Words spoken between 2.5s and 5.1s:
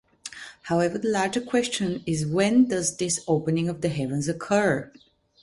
does this opening of the heavens occur?